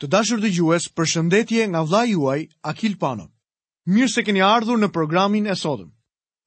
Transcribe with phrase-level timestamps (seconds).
[0.00, 2.38] Të dashur dëgjues, përshëndetje nga vllai juaj
[2.72, 3.26] Akil Pano.
[3.92, 5.90] Mirë se keni ardhur në programin e sotëm.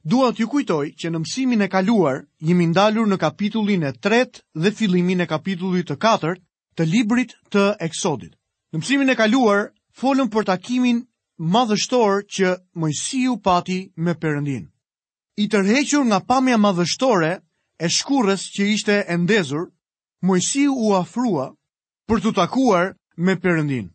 [0.10, 4.24] Dua t'ju kujtoj që në mësimin e kaluar jemi ndalur në kapitullin e 3
[4.64, 6.34] dhe fillimin e kapitullit të 4
[6.78, 8.34] të librit të Eksodit.
[8.74, 9.62] Në mësimin e kaluar
[10.02, 11.04] folëm për takimin
[11.54, 14.66] madhështor që Mojsiu pati me Perëndin.
[15.38, 17.32] I tërhequr nga pamja madhështore
[17.78, 19.70] e shkurrës që ishte e ndezur,
[20.26, 21.52] Mojsiu u afrua
[22.10, 23.88] për të takuar me përëndin.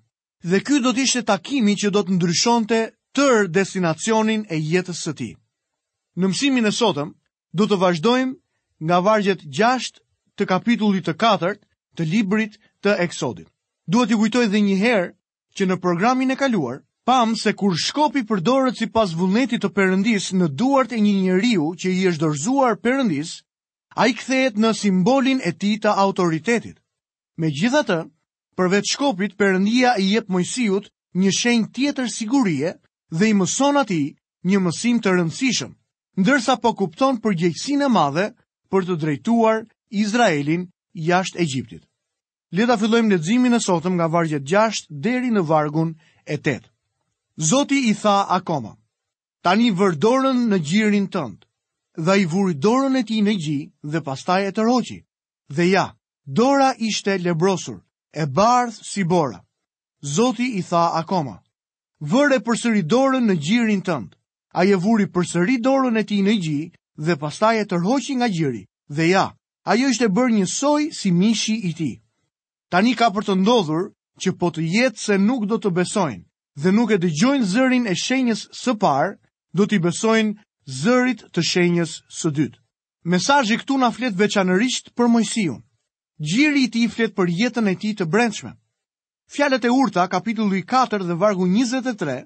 [0.42, 2.78] Dhe ky do të ishte takimi që do të ndryshonte
[3.14, 5.34] tër destinacionin e jetës së tij.
[6.18, 7.10] Në mësimin e sotëm,
[7.52, 8.36] do të vazhdojmë
[8.86, 9.98] nga vargjet 6
[10.38, 11.56] të kapitullit të 4
[11.96, 13.48] të librit të Eksodit.
[13.90, 15.10] Duhet t'i kujtoj dhe një herë
[15.56, 16.78] që në programin e kaluar
[17.08, 21.74] pam se kur shkopi përdoret si pas vullnetit të përëndis në duart e një njeriu
[21.80, 23.30] që i është dorzuar përëndis,
[23.96, 26.76] a i kthejet në simbolin e ti të autoritetit.
[27.40, 27.98] Me gjitha të,
[28.58, 30.86] përveç shkopit Perëndia i jep Mojsiut
[31.22, 32.70] një shenjë tjetër sigurie
[33.18, 34.06] dhe i mëson atij
[34.50, 35.70] një mësim të rëndësishëm,
[36.20, 38.26] ndërsa po kupton përgjegjësinë e madhe
[38.72, 39.60] për të drejtuar
[40.02, 40.64] Izraelin
[41.10, 41.84] jashtë Egjiptit.
[42.56, 45.94] Le ta fillojmë leximin e sotëm nga vargu 6 deri në vargun
[46.32, 46.58] e 8.
[47.50, 48.72] Zoti i tha akoma:
[49.44, 51.38] Tani vërdorën në gjirin tënd,
[52.04, 53.58] dhe i vuri dorën e tij në gji
[53.92, 54.98] dhe pastaj e tërhoqi.
[55.56, 55.86] Dhe ja,
[56.40, 57.78] dora ishte lebrosur,
[58.12, 59.40] e bardhë si bora.
[60.00, 61.34] Zoti i tha akoma,
[62.00, 64.14] vëre përsëri dorën në gjirin tëndë.
[64.58, 66.62] A je vuri përsëri dorën e ti në gji
[67.04, 68.62] dhe pastaj e tërhoqi nga gjiri
[68.96, 69.26] dhe ja,
[69.68, 71.90] a jo ishte bërë një soj si mishi i ti.
[72.70, 73.90] Tani ka për të ndodhur
[74.22, 76.24] që po të jetë se nuk do të besojnë
[76.62, 79.12] dhe nuk e dëgjojnë zërin e shenjës së parë,
[79.54, 80.34] do t'i besojnë
[80.82, 82.58] zërit të shenjës së dytë.
[83.12, 85.60] Mesajë këtu na fletë veçanërisht për mojësijun
[86.18, 88.52] gjiri i ti flet për jetën e ti të brendshme.
[89.34, 92.16] Fjallet e urta, kapitullu i 4 dhe vargu 23,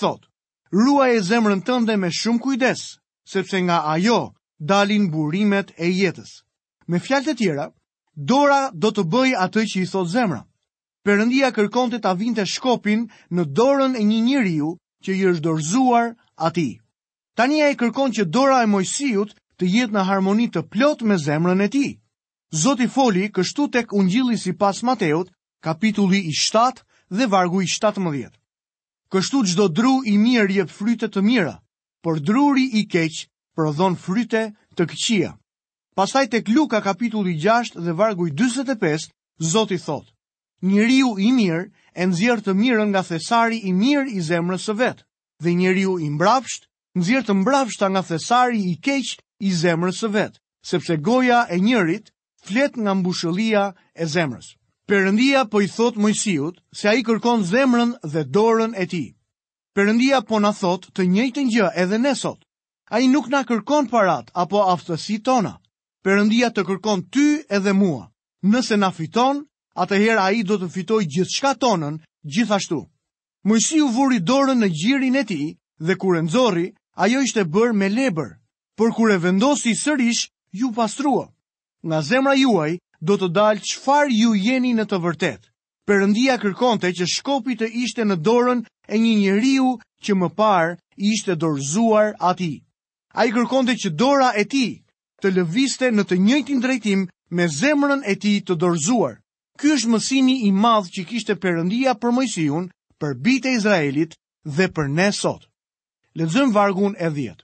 [0.00, 0.26] thot,
[0.72, 2.82] Rua e zemrën tënde me shumë kujdes,
[3.24, 6.42] sepse nga ajo dalin burimet e jetës.
[6.88, 7.68] Me fjallet e tjera,
[8.16, 10.42] dora do të bëj atë që i thot zemra.
[11.06, 16.12] Përëndia kërkon të të avinte shkopin në dorën e një njeriu që i është dorzuar
[16.36, 16.80] ati.
[17.36, 21.64] Tania e kërkon që dora e mojësijut të jetë në harmonit të plot me zemrën
[21.64, 21.86] e ti.
[22.56, 25.28] Zoti foli kështu tek Ungjilli sipas Mateut,
[25.62, 26.80] kapitulli i 7
[27.12, 28.32] dhe vargu i 17.
[29.12, 31.52] Kështu çdo dru i mirë jep fryte të mira,
[32.02, 33.26] por druri i keq
[33.56, 34.42] prodhon fryte
[34.76, 35.32] të këqija.
[35.96, 39.10] Pastaj tek Luka kapitulli 6 dhe vargu i 45,
[39.44, 40.06] Zoti thot:
[40.64, 41.62] Njëriu i mirë
[41.94, 45.04] e nxjerr të mirën nga thesari i mirë i zemrës së vet,
[45.42, 46.64] dhe njëriu i mbrapsht
[46.98, 50.40] nxjerr të mbrapshta nga thesari i keq i zemrës së vet,
[50.72, 52.08] sepse goja e njërit
[52.48, 54.48] flet nga mbushëllia e zemrës.
[54.88, 59.08] Perëndia po i thot Mojsiut se ai kërkon zemrën dhe dorën e tij.
[59.76, 62.40] Perëndia po na thot të njëjtën gjë edhe ne sot.
[62.94, 65.54] Ai nuk na kërkon parat apo aftësi tona.
[66.04, 67.26] Perëndia të kërkon ty
[67.56, 68.04] edhe mua.
[68.52, 69.44] Nëse na fiton,
[69.82, 72.00] atëherë ai do të fitoj gjithçka tonën
[72.32, 72.80] gjithashtu.
[73.48, 75.46] Mojsiu vuri dorën në gjirin e tij
[75.86, 76.66] dhe kur e nxorri,
[77.02, 78.30] ajo ishte bërë me lebër,
[78.76, 80.22] por kur e vendosi sërish,
[80.58, 81.26] ju pastrua
[81.86, 85.42] nga zemra juaj do të dalë qëfar ju jeni në të vërtet.
[85.86, 89.68] Perëndia kërkonte që shkopi të ishte në dorën e një njeriu
[90.02, 90.72] që më parë
[91.10, 92.56] ishte dorëzuar atij.
[93.18, 94.82] Ai kërkonte që dora e tij
[95.22, 97.00] të lëviste në të njëjtin drejtim
[97.30, 99.14] me zemrën e tij të dorëzuar.
[99.58, 102.64] Ky është mësimi i madh që kishte Perëndia për Mojsiun,
[103.00, 104.12] për bitë e Izraelit
[104.56, 105.46] dhe për ne sot.
[106.18, 107.38] Lexojmë vargun e 10.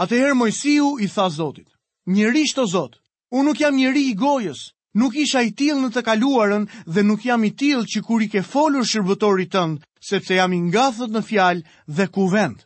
[0.00, 1.68] Atëherë Mojsiu i tha Zotit:
[2.12, 3.00] "Njëri shto Zot,
[3.32, 4.60] Unë nuk jam njëri i gojës,
[5.00, 8.28] nuk isha i tilë në të kaluarën dhe nuk jam i tilë që kur i
[8.28, 11.64] ke folur shërbëtorit tëndë, sepse jam i ngathët në fjalë
[11.96, 12.64] dhe ku vendë.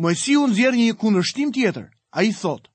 [0.00, 2.70] Mojësi unë zjerë një kundërshtim tjetër, a i thotë,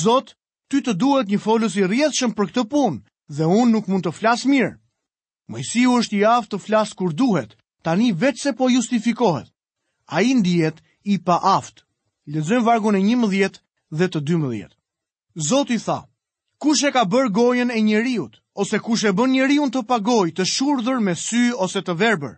[0.00, 0.34] Zotë,
[0.70, 3.04] ty të duhet një folës i rjetëshëm për këtë punë
[3.36, 4.72] dhe unë nuk mund të flasë mirë.
[5.52, 7.54] Mojësi u është i aftë të flasë kur duhet,
[7.86, 9.46] tani vetë se po justifikohet.
[10.16, 10.82] A i ndijet
[11.14, 11.86] i pa aftë.
[12.34, 13.62] Lezëm vargun e një mëdhjet
[14.00, 14.74] dhe të dy mëdhjet.
[15.52, 16.02] Zotë i thaë,
[16.62, 20.44] Kush e ka bërë gojen e njeriut, ose kush e bën njeriun të pagoj të
[20.52, 22.34] shurdhër me sy ose të verbër?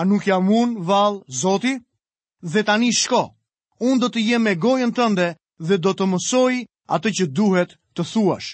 [0.00, 1.72] A nuk jam un vallë, Zoti?
[2.52, 3.22] Dhe tani shko.
[3.88, 5.30] Un do të jem me gojen tënde
[5.68, 6.52] dhe do të mësoj
[6.96, 8.50] atë që duhet të thuash.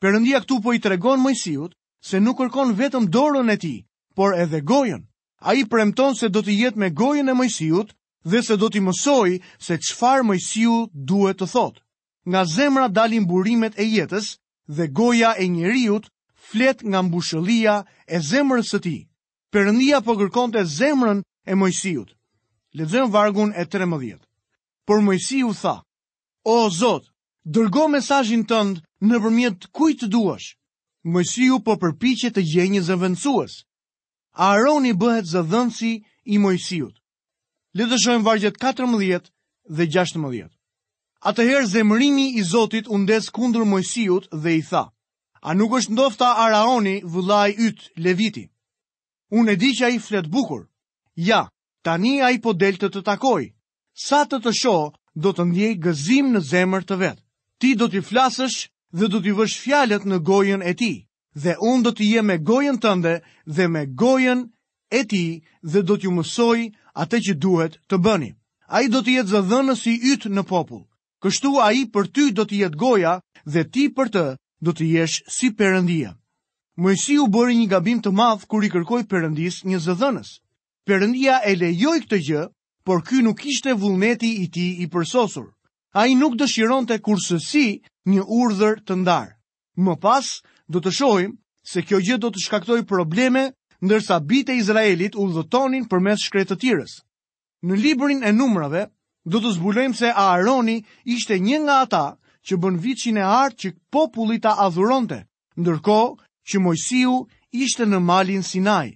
[0.00, 1.74] Perëndia këtu po i tregon Mojsiut
[2.10, 3.78] se nuk kërkon vetëm dorën e tij,
[4.16, 5.02] por edhe gojen.
[5.48, 7.92] Ai premton se do të jetë me gojen e Mojsiut
[8.32, 9.36] dhe se do t'i mësoj
[9.66, 10.80] se çfarë Mojsiu
[11.12, 11.80] duhet të thotë.
[12.30, 14.32] Nga zemra dalin burimet e jetës,
[14.66, 16.10] dhe goja e njeriut
[16.50, 17.76] flet nga mbushëllia
[18.08, 19.00] e zemrës së tij.
[19.52, 22.10] Perëndia po kërkonte zemrën e Mojsiut.
[22.76, 24.18] Lexojmë vargun e 13.
[24.86, 25.76] Por Mojsiu tha:
[26.44, 27.04] O Zot,
[27.54, 30.48] dërgo mesazhin tënd nëpërmjet kujt duash.
[31.12, 33.54] Mojsiu po përpiqet të gjejë një zëvendësues.
[34.48, 35.92] Aaroni bëhet zëdhënësi
[36.34, 36.96] i Mojsiut.
[37.76, 39.30] Le të shohim vargjet 14
[39.76, 40.53] dhe 16.
[41.28, 44.82] Atëherë zemërimi i Zotit u ndes kundër Mojsiut dhe i tha:
[45.48, 48.44] A nuk është ndofta Araoni, vëllai yt, Leviti?
[49.38, 50.62] Unë e di që ai flet bukur.
[51.28, 51.40] Ja,
[51.86, 53.42] tani ai po del të të takoj.
[54.04, 54.84] Sa të të shoh,
[55.24, 57.18] do të ndjej gëzim në zemër të vet.
[57.60, 58.58] Ti do t'i flasësh
[58.98, 60.96] dhe do t'i vësh fjalët në gojën e tij,
[61.42, 63.14] dhe unë do të jem me gojën tënde
[63.54, 64.38] dhe me gojën
[64.92, 65.30] e tij
[65.70, 66.60] dhe do t'ju mësoj
[67.02, 68.30] atë që duhet të bëni.
[68.76, 70.84] Ai do të jetë zëdhënës i yt në popull
[71.24, 73.14] kështu a i për ty do të jetë goja
[73.48, 74.24] dhe ti për të
[74.64, 76.12] do të jesh si përëndia.
[76.76, 80.30] Mojësi u bëri një gabim të madhë kur i kërkoj përëndis një zëdhënës.
[80.88, 82.42] Përëndia e lejoj këtë gjë,
[82.84, 85.48] por ky nuk ishte vullneti i ti i përsosur.
[85.96, 87.64] A i nuk dëshiron të kursësi
[88.10, 89.32] një urdhër të ndarë.
[89.78, 90.26] Më pas,
[90.68, 93.46] do të shojmë se kjo gjë do të shkaktoj probleme
[93.84, 96.92] ndërsa bite Izraelit u dhëtonin për mes shkretë tjërës.
[97.64, 98.84] Në librin e numrave,
[99.32, 100.82] do të zbulojmë se Aaroni
[101.14, 102.04] ishte një nga ata
[102.46, 105.22] që bën viçin e art që populli ta adhuronte,
[105.56, 105.98] ndërko
[106.48, 107.24] që Mojsiu
[107.56, 108.92] ishte në malin Sinai.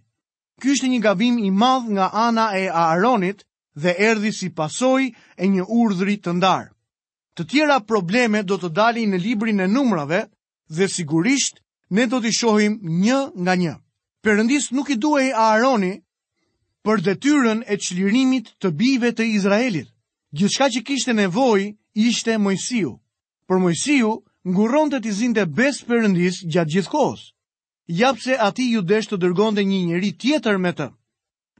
[0.60, 3.40] Ky ishte një gabim i madh nga ana e Aaronit
[3.74, 5.08] dhe erdhi si pasojë
[5.42, 6.68] e një urdhri të ndar.
[7.34, 10.26] Të tjera probleme do të dalin në librin e numrave
[10.68, 11.62] dhe sigurisht
[11.94, 13.74] ne do t'i shohim një nga një.
[14.24, 15.94] Perëndis nuk i duhej Aaroni
[16.84, 19.88] për detyrën e çlirimit të bijve të Izraelit
[20.36, 21.68] gjithçka që kishte nevojë
[22.08, 22.90] ishte Mojsiu.
[23.48, 24.10] Për Mojsiu
[24.52, 27.22] nguron të të zinte besë përëndis gjatë gjithë kohës.
[28.00, 30.90] Japse ati ju deshtë të dërgonde një njëri tjetër me të.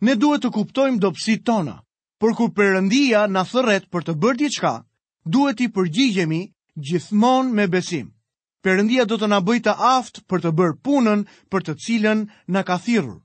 [0.05, 1.79] Ne duhet të kuptojmë dopsi tona,
[2.20, 4.75] për kur përëndia në thëret për të bërë diçka,
[5.25, 6.43] duhet i përgjigjemi
[6.88, 8.12] gjithmon me besim.
[8.62, 12.62] Përëndia do të na bëjë të aftë për të bërë punën për të cilën ka
[12.62, 13.17] kathirur.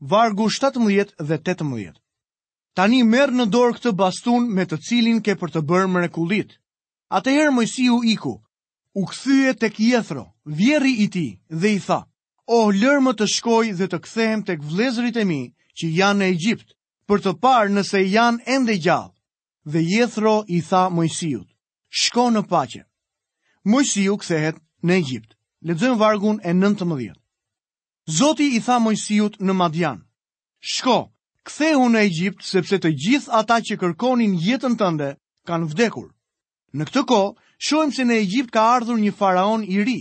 [0.00, 2.01] Vargu 17 dhe 18
[2.74, 6.54] tani merë në dorë këtë bastun me të cilin ke për të bërë mrekullit.
[7.12, 8.36] A të herë mojësiu iku,
[8.96, 12.00] u këthyje të kjethro, vjeri i ti dhe i tha,
[12.46, 15.42] o oh, lërë më të shkoj dhe të këthejem të këvlezrit e mi
[15.78, 16.72] që janë në Egjipt,
[17.08, 19.12] për të parë nëse janë ende gjallë.
[19.72, 21.46] Dhe jethro i tha mojësiut,
[21.86, 22.82] shko në pache.
[23.68, 25.36] Mojësiu këthehet në Egjipt.
[25.62, 27.12] Ledzojmë vargun e 19.
[28.10, 30.00] Zoti i tha mojësiut në Madjan,
[30.58, 31.11] shko,
[31.48, 35.08] ktheu në Egjipt sepse të gjithë ata që kërkonin jetën tënde
[35.50, 36.08] kanë vdekur.
[36.76, 37.32] Në këtë kohë,
[37.68, 40.00] shohim se në Egjipt ka ardhur një faraon i ri.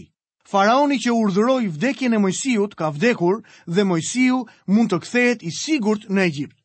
[0.51, 3.41] Faraoni që urdhëroi vdekjen e Mojsiut ka vdekur
[3.75, 6.57] dhe Mojsiu mund të kthehet i sigurt në Egjipt.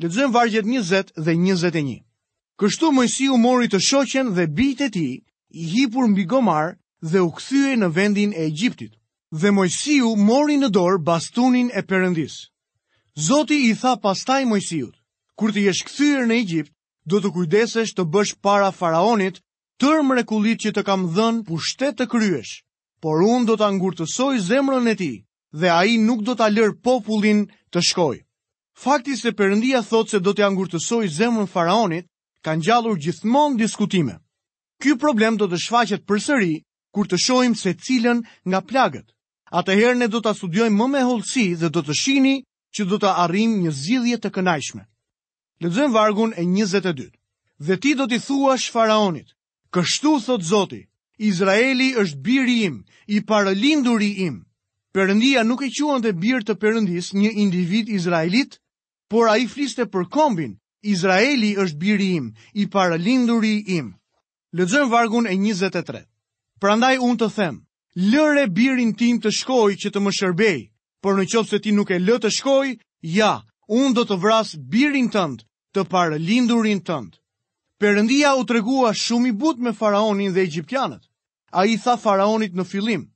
[0.00, 1.96] Lexojm vargjet 20 dhe 21.
[2.60, 5.14] Kështu Mojsiu mori të shoqen dhe bijtë e tij,
[5.50, 6.76] i hipur mbi gomar
[7.10, 8.92] dhe u kthye në vendin e Egjiptit.
[9.40, 12.40] Dhe Mojsiu mori në dorë bastunin e Perëndisë.
[13.18, 14.94] Zoti i tha pastaj Mojsiut,
[15.34, 16.70] kur të jesh këthyrë në Egjipt,
[17.10, 19.40] do të kujdesesh të bësh para faraonit
[19.82, 22.60] tërë mrekulit që të kam dhënë pushtet të kryesh,
[23.02, 25.10] por unë do të angurtësoj zemrën e ti
[25.58, 28.18] dhe a i nuk do të alër popullin të shkoj.
[28.82, 32.06] Fakti se përëndia thot se do të angurtësoj zemrën faraonit,
[32.46, 34.20] kanë gjallur gjithmonë diskutime.
[34.80, 36.54] Ky problem do të shfaqet përsëri
[36.94, 39.10] kur të shohim se cilën nga plagët.
[39.50, 42.36] Atëherë ne do ta studiojmë më me holësi dhe do të shihni
[42.76, 44.84] që do të arrim një zgjidhje të kënaqshme.
[45.60, 47.10] Lexojmë vargun e 22.
[47.66, 49.34] Dhe ti do t'i thuash faraonit:
[49.74, 50.82] Kështu thot Zoti,
[51.18, 54.38] Izraeli është biri im, i paralinduri im.
[54.94, 58.56] Perëndia nuk e quan të birë të perëndis një individ izraelit,
[59.08, 63.94] por a i fliste për kombin, Izraeli është biri im, i paralinduri im.
[64.56, 66.06] Lëzën vargun e 23.
[66.60, 67.60] Prandaj unë të them,
[67.94, 70.69] lëre birin tim të shkoj që të më shërbej,
[71.00, 72.72] por në qovë se ti nuk e lë të shkoj,
[73.16, 73.32] ja,
[73.72, 77.16] unë do të vras birin tëndë, të parë lindurin tëndë.
[77.80, 81.00] Perëndia u tregua shumë i butë me faraonin dhe egjiptianët.
[81.56, 83.06] Ai tha faraonit në fillim: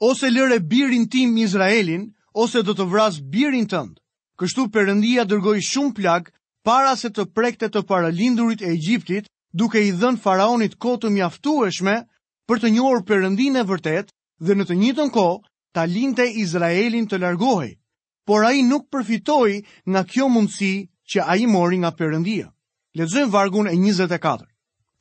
[0.00, 4.00] "Ose lëre birin tim Izraelin, ose do të vras birin tënd."
[4.40, 6.32] Kështu Perëndia dërgoi shumë plag
[6.64, 7.82] para se të prekte të
[8.12, 11.96] lindurit e Egjiptit, duke i dhënë faraonit kohë të mjaftueshme
[12.48, 14.08] për të njohur Perëndinë e vërtet
[14.40, 15.36] dhe në të njëjtën kohë
[15.74, 17.74] ta linte Izraelin të largohej,
[18.28, 19.54] por ai nuk përfitoi
[19.90, 20.72] nga kjo mundësi
[21.12, 22.46] që ai mori nga Perëndia.
[22.98, 24.46] Lexojmë vargun e 24.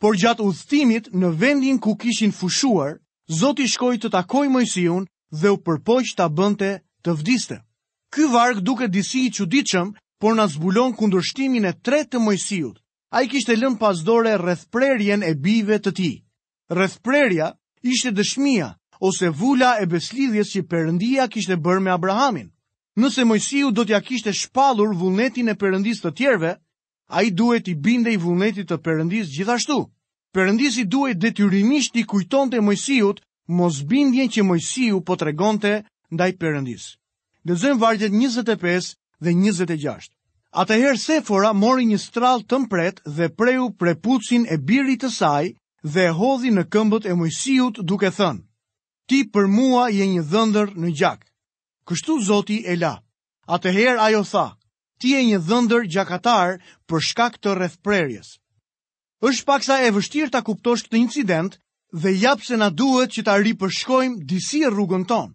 [0.01, 2.97] Por gjatë udhëtimit në vendin ku kishin fushuar,
[3.39, 5.05] Zoti shkoi të takoj Mojsiun
[5.41, 6.69] dhe u përpoq ta bënte
[7.03, 7.55] të vdiste.
[8.13, 12.81] Ky varg duket disi i çuditshëm, por na zbulon kundërshtimin e tretë të Mojsiut.
[13.15, 16.13] Ai kishte lënë pas dore rrethprerjen e bijve të tij.
[16.75, 17.47] Rrethprerja
[17.91, 18.69] ishte dëshmia
[19.03, 22.45] ose vula e beslidhjes që Perëndia kishte bërë me Abrahamin.
[23.01, 26.51] Nëse Mojsiu do t'ja kishte shpallur vullnetin e Perëndisë të tjerëve,
[27.19, 29.77] ai duhet i bindej vullnetit të Perëndisë gjithashtu.
[30.35, 33.19] Perëndisi duhet detyrimisht i kujtonte Mojsiut
[33.59, 35.73] mos bindjen që Mojsiu po tregonte
[36.15, 36.89] ndaj Perëndisë.
[37.47, 38.93] Lexojmë vargjet 25
[39.25, 40.13] dhe 26.
[40.63, 45.45] Atëherë Sefora mori një strall të mpret dhe preu prepucin e birit të saj
[45.93, 48.41] dhe e hodhi në këmbët e Mojsiut duke thënë:
[49.11, 51.23] ti për mua je një dhëndër në gjak.
[51.89, 52.93] Kështu zoti e la.
[53.57, 54.45] Atëherë ajo tha,
[54.99, 56.53] ti je një dhëndër gjakatar
[56.87, 58.29] për shkak të rrethprerjes.
[59.23, 61.57] Është pak sa e vështirë ta kuptosh këtë incident
[62.03, 65.33] dhe japë se na duhet që ta ripërshkojmë disi e rrugën tonë.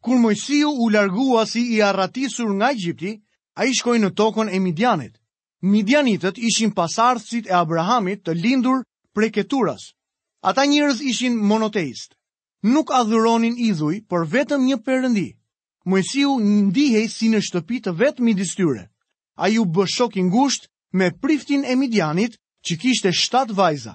[0.00, 3.14] Kur Mojsiu u largua si i arratisur nga Egjipti,
[3.60, 5.14] a i shkojnë në tokën e Midianit.
[5.68, 8.80] Midianitët ishin pasardhësit e Abrahamit të lindur
[9.12, 9.90] prej keturas.
[10.48, 12.16] Ata njërës ishin monoteistë
[12.62, 15.28] nuk adhuronin idhuj, por vetëm një perëndi.
[15.88, 16.36] Mojsiu
[16.68, 18.84] ndihej si në shtëpi të vetë midis tyre.
[19.40, 22.36] Ai u bë shok i ngushtë me priftin e Midianit,
[22.66, 23.94] që kishte 7 vajza.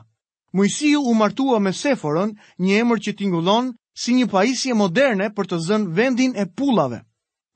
[0.56, 5.58] Mojsiu u martua me seforën një emër që tingullon si një paisje moderne për të
[5.68, 7.04] zënë vendin e pullave.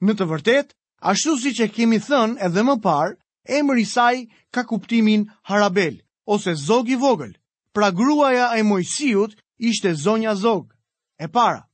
[0.05, 3.17] Në të vërtet, ashtu si që kemi thënë edhe më parë,
[3.49, 4.15] emër i saj
[4.53, 7.33] ka kuptimin Harabel, ose Zog i Vogël,
[7.73, 10.69] pra gruaja e Mojsiut ishte Zonja Zog.
[11.19, 11.65] E para,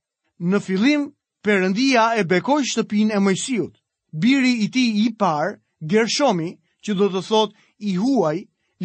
[0.42, 1.04] në fillim
[1.46, 3.74] Perëndia e bekoi shtëpinë e Mojsiut.
[4.18, 5.52] Biri i tij i parë,
[5.86, 8.40] Gershomi, që do të thot i huaj,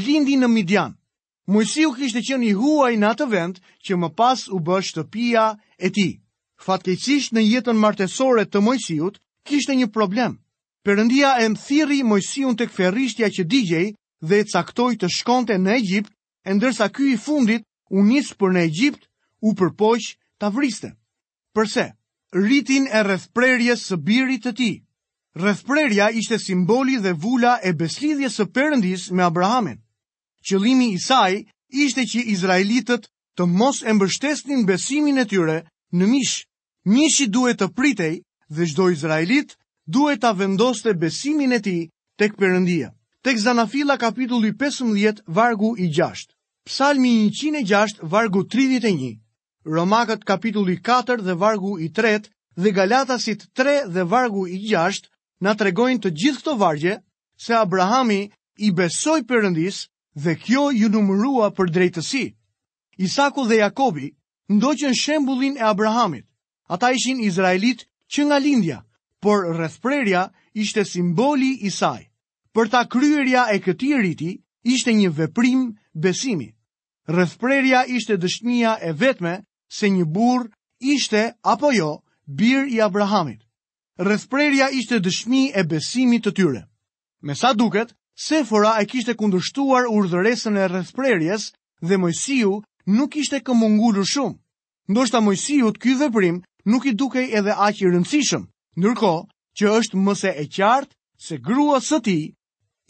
[0.05, 0.93] lindi në Midian.
[1.49, 5.47] Mojsiu kishte qenë i huaj në atë vend që më pas u bë shtëpia
[5.81, 6.13] e tij.
[6.61, 9.17] Fatkeqësisht në jetën martesore të Mojsiut
[9.49, 10.37] kishte një problem.
[10.85, 13.87] Perëndia e mthirri mëjësijun tek ferrishtja që digjej
[14.21, 16.13] dhe e caktoi të shkonte në Egjipt,
[16.45, 19.09] e ndërsa ky i fundit u nis për në Egjipt,
[19.41, 20.95] u përpoq ta vriste.
[21.55, 21.85] Përse?
[22.33, 24.75] Ritin e rrethprerjes së birit të tij.
[25.43, 29.79] Rrethprerja ishte simboli dhe vula e beslidhjes së Perëndis me Abrahamin.
[30.49, 31.45] Qëllimi i saj
[31.85, 35.59] ishte që izraelitët të mos e mbështesnin besimin e tyre
[35.99, 36.37] në mish.
[36.95, 38.15] Mishi duhet të pritej
[38.57, 39.57] dhe çdo izraelit
[39.97, 41.83] duhet ta vendoste besimin e tij
[42.19, 42.89] tek Perëndia.
[43.25, 46.31] Tek Zanafilla kapitulli 15 vargu i 6.
[46.67, 49.19] Psalmi 106 vargu 31.
[49.67, 55.09] Romakët kapitulli 4 dhe vargu i 3 dhe Galatasit 3 dhe vargu i 6
[55.45, 56.95] na tregojnë të gjithë këto vargje
[57.47, 58.17] se Abrahami
[58.57, 59.83] i besoi Perëndis
[60.25, 62.23] dhe kjo ju numërua për drejtësi.
[62.97, 64.09] Isaku dhe Jakobi
[64.57, 66.25] ndoqën shembullin e Abrahamit.
[66.73, 68.79] Ata ishin izraelit që nga lindja,
[69.23, 70.25] por rrethprerja
[70.65, 72.09] ishte simboli i saj.
[72.55, 74.31] Për ta kryerja e këtij riti
[74.75, 76.49] ishte një veprim besimi.
[77.09, 79.35] Rrethprerja ishte dëshmia e vetme
[79.79, 80.49] se një burr
[80.93, 81.21] ishte
[81.53, 81.91] apo jo
[82.41, 83.41] bir i Abrahamit.
[84.01, 86.63] Rrethprerja ishte dëshmi e besimit të tyre.
[87.23, 91.45] Me sa duket, Sefora e kishte kundërshtuar urdhëresën e rrethprerjes
[91.87, 92.51] dhe Mojsiu
[92.97, 94.37] nuk ishte këmungullur shumë.
[94.91, 98.45] Ndoshta Mojsiu të ky veprim nuk i dukej edhe aq i rëndësishëm,
[98.81, 99.23] ndërkohë
[99.57, 100.93] që është mëse e qartë
[101.27, 102.25] se grua së tij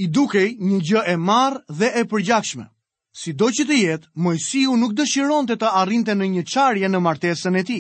[0.03, 2.67] i dukej një gjë e marrë dhe e përgjakshme.
[3.12, 6.99] Si do që të jetë, Mojësiu nuk dëshiron të të arrinte në një qarje në
[7.02, 7.79] martesën e ti.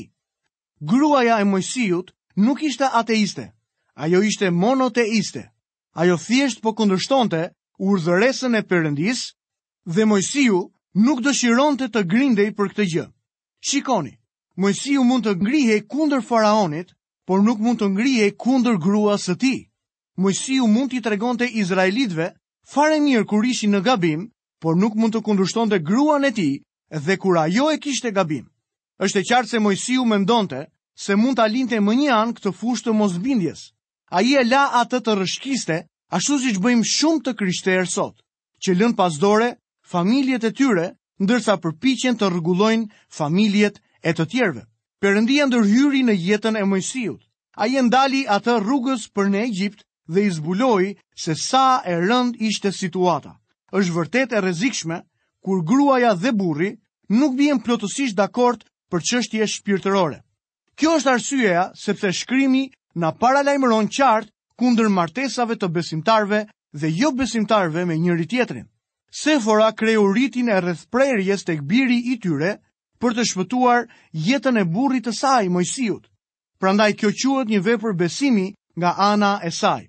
[0.92, 2.10] Gruaja e Mojësiut
[2.46, 3.44] nuk ishte ateiste,
[3.94, 5.44] ajo ishte monoteiste,
[5.94, 7.42] ajo thjesht po këndërshtonte
[7.78, 9.20] urdhëresën e Perëndis
[9.86, 10.64] dhe Mojësiu
[11.06, 13.06] nuk dëshiron të të grindej për këtë gjë.
[13.70, 14.12] Shikoni,
[14.60, 16.90] Mojësiu mund të ngrije kunder faraonit,
[17.26, 19.54] por nuk mund të ngrije kunder grua së ti.
[20.18, 22.32] Mojësiu mund të i tregonte Izraelitve
[22.74, 24.26] fare mirë kur ishi në gabim,
[24.60, 26.50] por nuk mund të kundërshton të gruan e ti
[27.06, 28.46] dhe kur ajo e kishte gabim.
[29.00, 30.66] Êshtë e qartë se Mojësiu mendonte
[31.00, 33.62] se mund të alinte më një anë këtë fushë të mosbindjes.
[34.12, 35.76] A i e la atë të rëshkiste,
[36.12, 37.34] ashtu si që bëjmë shumë të
[37.80, 38.20] e sot,
[38.62, 39.48] që lënë pasdore
[39.92, 40.86] familjet e tyre,
[41.22, 44.62] ndërsa përpichen të rëgullojnë familjet e të tjerve.
[45.00, 47.20] Perëndia ndërhyri në jetën e Mojsiut.
[47.56, 49.80] Ai ndali atë rrugës për në Egjipt
[50.12, 53.39] dhe i zbuloi se sa e rënd ishte situata
[53.78, 54.96] është vërtet e rrezikshme
[55.46, 56.70] kur gruaja dhe burri
[57.18, 60.18] nuk bien plotësisht dakord për çështje shpirtërore.
[60.78, 66.44] Kjo është arsyeja sepse shkrimi na paralajmëron qartë kundër martesave të besimtarve
[66.80, 68.66] dhe jo besimtarve me njëri tjetrin.
[69.20, 72.56] Sefora kreu rritin e rrethprerjes tek biri i tyre
[73.00, 73.86] për të shpëtuar
[74.28, 76.04] jetën e burrit të saj Mojsiut.
[76.60, 79.86] Prandaj kjo quhet një vepër besimi nga ana e saj.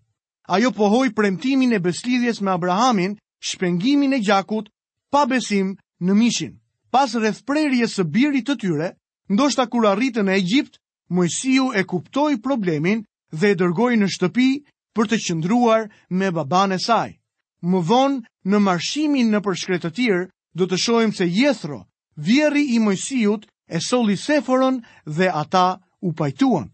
[0.55, 3.17] Ajo pohoi premtimin e beslidhjes me Abrahamin
[3.49, 4.67] shpengimin e gjakut
[5.11, 6.53] pa besim në mishin.
[6.93, 8.89] Pas rrethprerje së birit të tyre,
[9.31, 10.77] ndoshta kur arritën në Egjipt,
[11.11, 13.01] Mojsiu e kuptoi problemin
[13.39, 14.49] dhe e dërgoi në shtëpi
[14.95, 17.17] për të qëndruar me baban e saj.
[17.63, 21.81] Më vonë në marshimin në përshkretëtir, do të shojmë se Jethro,
[22.15, 26.67] vjeri i Mojsiut, e soli Seforon dhe ata u pajtuan.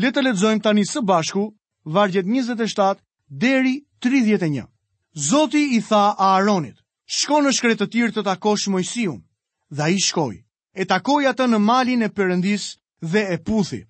[0.00, 1.44] Le të lexojmë tani së bashku
[1.84, 2.96] vargjet 27
[3.28, 4.64] deri 31.
[5.18, 6.76] Zoti i tha a Aronit,
[7.10, 9.16] shko në shkretë të tirë të takosh Mojsiun,
[9.74, 10.34] dhe i shkoj,
[10.78, 12.66] e takoj atë në malin e përëndis
[13.02, 13.80] dhe e puthi.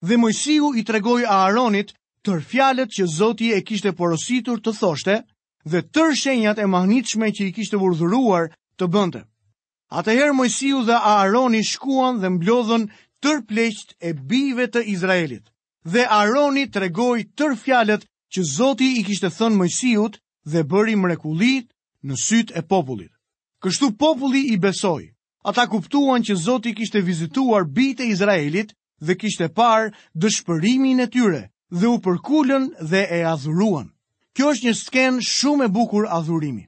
[0.00, 1.92] Dhe Mojsiu i tregoj a Aronit
[2.24, 5.18] tër fjalet që Zoti e kishte porositur të thoshte
[5.68, 8.48] dhe tër shenjat e mahnitshme që i kishte urdhëruar
[8.80, 9.20] të bënte.
[10.00, 12.88] Atëherë Mojsiu dhe a Aroni shkuan dhe mblodhën
[13.20, 15.44] tër pleqt e bijve të Izraelit.
[15.84, 20.16] Dhe Aroni tregoi tër fjalet që Zoti i kishte thënë Mojsiut
[20.52, 21.68] dhe bëri mrekullit
[22.08, 23.10] në syt e popullit.
[23.62, 25.10] Kështu populli i besoi.
[25.50, 31.42] Ata kuptuan që Zoti kishte vizituar bitë e Izraelit dhe kishte parë dëshpërimin e tyre
[31.70, 33.88] dhe u përkullën dhe e adhuruan.
[34.36, 36.64] Kjo është një skenë shumë e bukur adhurimi.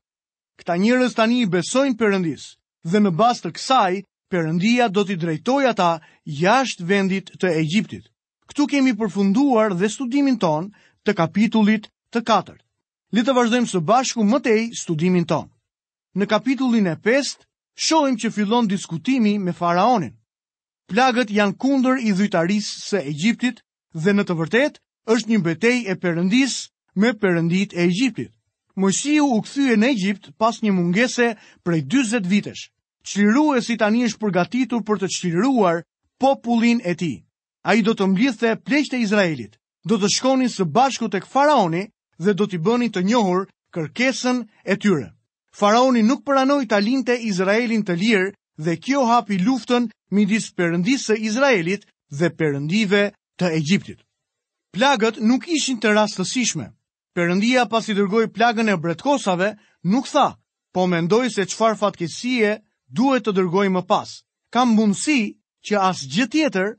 [0.61, 2.47] Këta njërës tani i besojnë përëndis
[2.93, 3.93] dhe në bastë të kësaj,
[4.33, 5.91] përëndia do t'i drejtoj ata
[6.41, 8.09] jashtë vendit të Egjiptit.
[8.49, 10.71] Këtu kemi përfunduar dhe studimin ton
[11.05, 12.62] të kapitulit të katër.
[13.17, 15.49] Le të vazhdojmë së bashku më tej studimin ton.
[16.17, 17.35] Në kapitullin e 5,
[17.87, 20.15] shohim që fillon diskutimi me faraonin.
[20.89, 23.61] Plagët janë kundër i dhujtaris së Egjiptit
[24.05, 24.83] dhe në të vërtetë
[25.17, 26.57] është një betejë e Perëndis
[27.05, 28.33] me përëndit e Egjiptit.
[28.81, 31.29] Mojsiu u kthye në Egjipt pas një mungese
[31.65, 32.63] prej 40 vitesh.
[33.11, 35.83] Çliruesi tani është përgatitur për të çliruar
[36.21, 37.19] popullin e tij.
[37.69, 39.59] Ai do të mbledhte pleqtë Izraelit.
[39.85, 41.91] Do të shkonin së bashku tek faraoni
[42.25, 45.07] dhe do t'i bëni të njohur kërkesën e tyre.
[45.61, 48.29] Faraoni nuk pranoi ta linte Izraelin të lirë
[48.65, 51.87] dhe kjo hapi luftën midis Perëndisë së Izraelit
[52.19, 53.03] dhe Perëndive
[53.41, 53.99] të Egjiptit.
[54.73, 56.67] Plagët nuk ishin të rastësishme.
[57.17, 59.51] Perëndia pasi dërgoi plagën e bretkosave,
[59.93, 60.31] nuk tha,
[60.73, 62.55] po mendoi se çfarë fatkeqësie
[62.97, 64.09] duhet të dërgoj më pas.
[64.53, 65.19] Kam mundësi
[65.69, 66.73] që as gjë tjetër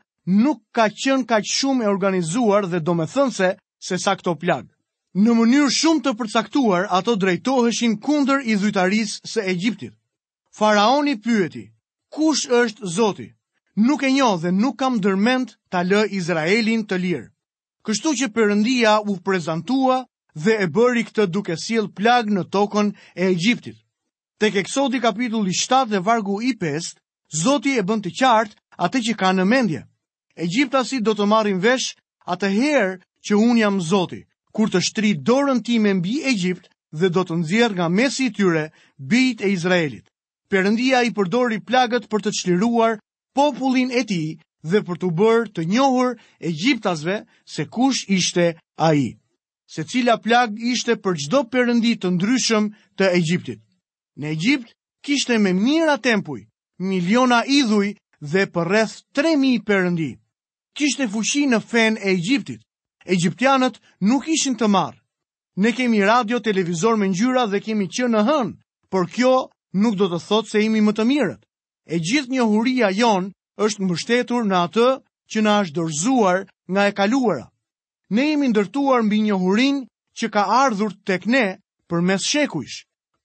[0.44, 3.54] nuk ka qenë kaq shumë e organizuar dhe domethënse
[3.88, 4.73] se sa këto plagë
[5.22, 9.94] në mënyrë shumë të përcaktuar ato drejtoheshin kunder i dhujtarisë së Egjiptit.
[10.58, 11.68] Faraoni pyeti,
[12.10, 13.28] kush është Zoti?
[13.76, 17.28] Nuk e njo dhe nuk kam dërment të lë Izraelin të lirë.
[17.86, 20.00] Kështu që përëndia u prezentua
[20.34, 23.78] dhe e bëri këtë duke siel plag në tokën e Egjiptit.
[24.42, 26.92] Tek eksodi kapitulli 7 dhe vargu i 5,
[27.44, 29.86] Zoti e bënd të qartë atë që ka në mendje.
[30.38, 31.94] Egjiptasi do të marrin vesh
[32.26, 32.94] atë herë
[33.26, 34.24] që unë jam Zoti,
[34.56, 38.70] kur të shtri dorën ti me mbi Egjipt dhe do të nëzirë nga mesi tyre
[38.98, 40.06] bit e Izraelit.
[40.50, 43.00] Perëndia i përdori plagët për të çliruar
[43.34, 46.14] popullin e tij dhe për t'u bërë të njohur
[46.50, 47.16] egjiptasve
[47.50, 49.18] se kush ishte ai.
[49.74, 52.70] Secila plagë ishte për çdo perëndi të ndryshëm
[53.02, 53.60] të Egjiptit.
[54.22, 54.70] Në Egjipt
[55.04, 56.46] kishte me mira tempuj,
[56.78, 60.12] miliona idhuj dhe përreth 3000 perëndi.
[60.78, 62.62] Kishte fuqi në fen e Egjiptit.
[63.06, 65.00] Egjiptianët nuk ishin të marrë.
[65.64, 68.50] Ne kemi radio, televizor me ngjyra dhe kemi që në hën,
[68.92, 69.34] por kjo
[69.84, 71.42] nuk do të thotë se imi më të mirët.
[71.94, 73.34] E gjithë një huria jonë
[73.68, 74.88] është mbështetur në atë
[75.32, 76.40] që na është dorzuar
[76.72, 77.46] nga e kaluara.
[78.14, 79.78] Ne jemi ndërtuar mbi një hurin
[80.18, 81.46] që ka ardhur tek ne
[81.90, 82.78] për mes shekujsh.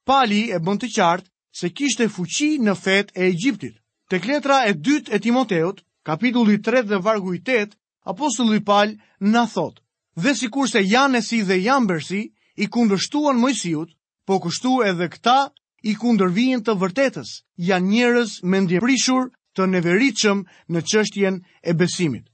[0.08, 3.76] Pali e bënd të qartë se kishte fuqi në fet e Egjiptit.
[4.10, 7.76] Tek letra e dytë e Timoteut, kapitulli 3 dhe vargu i 8,
[8.08, 9.80] apostulli i Paul na thot.
[10.22, 12.20] Dhe sikurse Janesi dhe Jambersi
[12.62, 13.90] i kundërshtuan Mojsiut,
[14.26, 15.38] po kushtu edhe këta
[15.84, 17.28] i kundërvijin të vërtetës.
[17.68, 20.40] Jan njerëz me ndjeprishur të neveritshëm
[20.72, 21.36] në çështjen
[21.70, 22.24] e besimit.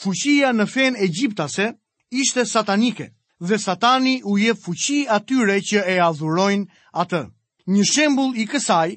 [0.00, 1.66] Fuqia në fen egjiptase
[2.20, 3.06] ishte satanike
[3.48, 6.68] dhe satani u jep fuqi atyre që e adhurojnë
[7.02, 7.22] atë.
[7.72, 8.90] Një shembull i kësaj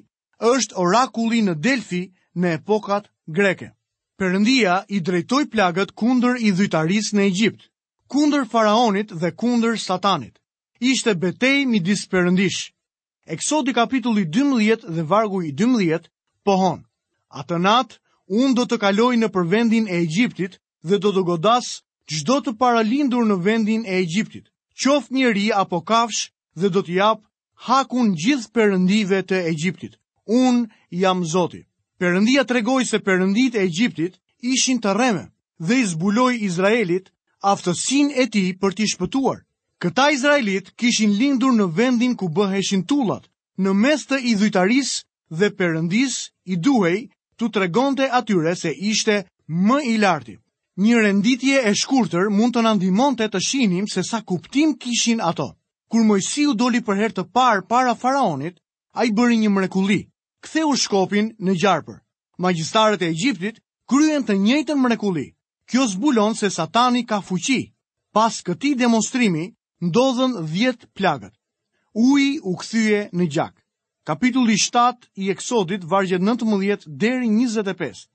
[0.53, 2.03] është orakulli në Delfi
[2.41, 3.71] në epokat greke.
[4.23, 7.61] Perëndia i drejtoi plagët kundër i dhytaris në Egjipt,
[8.13, 10.35] kundër faraonit dhe kundër Satanit.
[10.91, 12.61] Ishte betejë midis Perëndish.
[13.35, 16.07] Eksodi kapitulli 12 dhe vargu i 12
[16.47, 16.79] pohon.
[17.39, 17.97] Atë nat,
[18.41, 20.55] un do të kaloj në përvendin e Egjiptit
[20.87, 21.67] dhe do të godas
[22.13, 24.47] çdo të paralindur në vendin e Egjiptit,
[24.83, 26.23] qoftë njeri apo kafsh,
[26.59, 27.19] dhe do t'jap
[27.67, 29.99] hakun gjithë perëndive të Egjiptit.
[30.43, 30.63] Un
[31.03, 31.63] jam Zoti.
[32.03, 34.13] Perëndia tregoi se perënditë e Egjiptit
[34.53, 35.21] ishin të rreme
[35.69, 37.05] dhe i zbuloi Izraelit
[37.51, 39.37] aftësinë e tij për t'i shpëtuar.
[39.83, 43.23] Këta Izraelit kishin lindur në vendin ku bëheshin tullat,
[43.63, 44.99] në mes të idhujtarisë
[45.39, 46.17] dhe perëndis
[46.51, 46.97] i duhej
[47.39, 49.17] tu tregonte atyre se ishte
[49.67, 50.35] më i larti.
[50.83, 55.47] Një renditje e shkurtër mund të na ndihmonte të shihnim se sa kuptim kishin ato.
[55.91, 58.57] Kur Mojsiu doli për herë të parë para faraonit,
[58.99, 60.03] ai bëri një mrekulli
[60.43, 61.97] ktheu shkopin në gjarpër.
[62.43, 65.29] Magjistarët e Egjiptit kryen të njëjtën mrekulli.
[65.69, 67.61] Kjo zbulon se Satani ka fuqi.
[68.15, 69.45] Pas këtij demonstrimi
[69.87, 71.31] ndodhen 10 plagët.
[71.95, 73.55] Uji u kthye në gjak.
[74.07, 78.07] Kapitulli 7 i Eksodit vargjet 19 deri 25.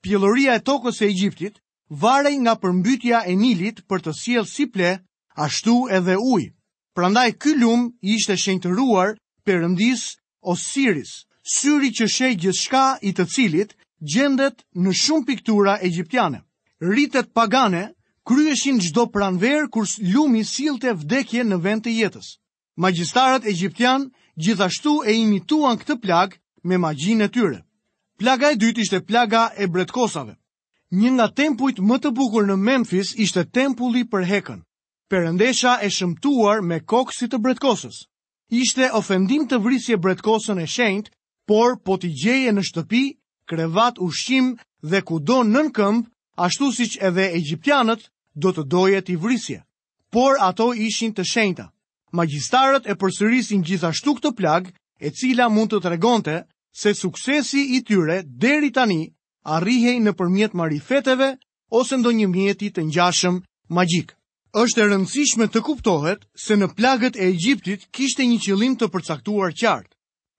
[0.00, 1.54] Pjelloria e tokës e Egjiptit
[2.02, 5.00] varej nga përmbytja e Nilit për të sjellë si ple,
[5.36, 6.52] ashtu edhe ujë.
[6.94, 10.14] Prandaj ky lum ishte shenjtëruar Perëndis
[10.46, 13.74] Osiris syri që shej gjithçka i të cilit
[14.12, 16.40] gjendet në shumë piktura egjiptiane.
[16.80, 17.82] Ritet pagane
[18.26, 22.30] kryeshin çdo pranverë kur lumi sillte vdekje në vend të jetës.
[22.80, 24.08] Magjistarët egjiptian
[24.40, 27.58] gjithashtu e imituan këtë plag me magjinë e tyre.
[28.18, 30.34] Plaga e dytë ishte plaga e bretkosave.
[30.94, 34.60] Një nga tempujt më të bukur në Memphis ishte tempulli për hekën.
[35.10, 38.06] Perëndesha e shëmtuar me kokë si të bretkosës.
[38.48, 41.10] Ishte ofendim të vrisje bretkosën e shenjtë
[41.46, 43.02] por po t'i gjeje në shtëpi,
[43.50, 46.06] krevat, ushqim dhe kudo nën këmb,
[46.44, 48.08] ashtu siç edhe egjiptianët
[48.40, 49.60] do të doje t'i vrisje.
[50.10, 51.68] Por ato ishin të shenjta.
[52.14, 54.72] Magjistarët e përsërisin gjithashtu këtë plagë,
[55.04, 56.36] e cila mund të tregonte
[56.72, 59.08] se suksesi i tyre deri tani
[59.44, 61.32] arrihej nëpërmjet marifeteve
[61.76, 63.40] ose ndonjë mjeti të ngjashëm
[63.76, 64.14] magjik.
[64.54, 69.50] Është e rëndësishme të kuptohet se në plagët e Egjiptit kishte një qëllim të përcaktuar
[69.60, 69.92] qartë.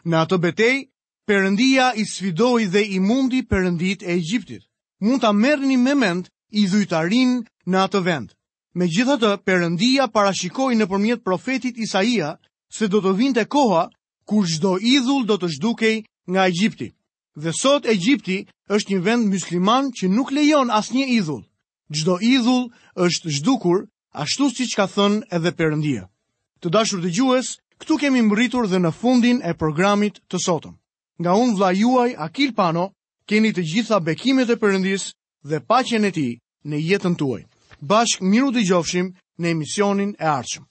[0.10, 0.78] Në atë betejë
[1.30, 4.62] Perëndia i sfidoi dhe i mundi përëndit e Egjiptit.
[5.02, 6.28] Mund ta merrni një mend
[6.62, 7.32] i dhujtarin
[7.72, 8.28] në atë vend.
[8.82, 12.30] Megjithatë, Perëndia parashikoi nëpërmjet profetit Isaia
[12.78, 13.82] se do të vinte koha
[14.30, 15.98] kur çdo idhull do të zhdukej
[16.30, 16.90] nga Egjipti.
[17.44, 18.38] Dhe sot Egjipti
[18.78, 21.44] është një vend mysliman që nuk lejon asnjë idhull.
[21.96, 22.66] Çdo idhull
[23.06, 23.78] është zhdukur
[24.24, 26.04] ashtu siç ka thënë edhe Perëndia.
[26.62, 27.48] Të dashur dëgjues,
[27.82, 30.78] këtu kemi mbërritur dhe në fundin e programit të sotëm
[31.22, 32.88] nga unë vla juaj Akil Pano,
[33.28, 35.06] keni të gjitha bekimet e përëndis
[35.50, 36.28] dhe pacjen e ti
[36.70, 37.42] në jetën tuaj.
[37.90, 40.68] Bashk miru të gjofshim në emisionin e arqëm.